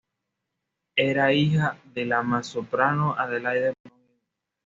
Era 0.95 1.31
hija 1.31 1.77
de 1.93 2.05
la 2.05 2.23
mezzosoprano 2.23 3.13
Adelaide 3.19 3.75
Borghi-Mamo. 3.83 4.23